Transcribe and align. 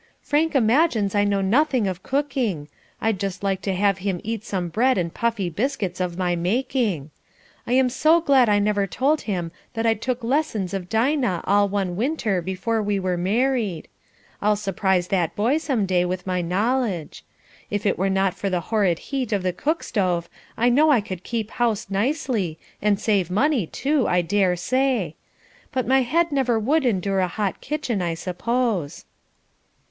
"Frank 0.23 0.55
imagines 0.55 1.13
I 1.13 1.23
know 1.25 1.41
nothing 1.41 1.85
of 1.87 2.01
cooking. 2.01 2.69
I'd 2.99 3.19
just 3.19 3.43
like 3.43 3.61
to 3.61 3.73
have 3.75 3.99
him 3.99 4.19
eat 4.23 4.43
some 4.43 4.69
bread 4.69 4.97
and 4.97 5.13
puffy 5.13 5.47
biscuits 5.47 5.99
of 5.99 6.17
my 6.17 6.35
making. 6.35 7.11
I 7.67 7.73
am 7.73 7.87
so 7.87 8.19
glad 8.19 8.49
I 8.49 8.57
never 8.57 8.87
told 8.87 9.21
him 9.21 9.51
that 9.75 9.85
I 9.85 9.93
took 9.93 10.23
lessons 10.23 10.73
of 10.73 10.89
Dinah 10.89 11.41
all 11.43 11.69
one 11.69 11.95
winter 11.95 12.41
before 12.41 12.81
we 12.81 12.99
were 12.99 13.15
married. 13.15 13.87
I'll 14.41 14.55
surprise 14.55 15.09
that 15.09 15.35
boy 15.35 15.59
some 15.59 15.85
day 15.85 16.03
with 16.03 16.25
my 16.25 16.41
knowledge. 16.41 17.23
If 17.69 17.85
it 17.85 17.99
were 17.99 18.09
not 18.09 18.33
for 18.33 18.49
the 18.49 18.59
horrid 18.73 18.97
heat 18.97 19.31
of 19.31 19.43
the 19.43 19.53
cook 19.53 19.83
stove, 19.83 20.27
I 20.57 20.69
know 20.69 20.89
I 20.89 20.99
could 21.01 21.21
keep 21.23 21.51
house 21.51 21.91
nicely, 21.91 22.57
and 22.81 22.99
save 22.99 23.29
money, 23.29 23.67
too, 23.67 24.07
I 24.07 24.23
dare 24.23 24.55
say; 24.55 25.15
but, 25.71 25.85
my 25.85 26.01
head 26.01 26.31
never 26.31 26.57
would 26.57 26.87
endure 26.87 27.19
a 27.19 27.27
hot 27.27 27.61
kitchen, 27.61 28.01
I 28.01 28.15
suppose." 28.15 29.05